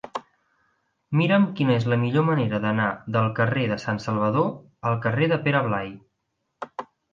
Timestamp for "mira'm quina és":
1.19-1.85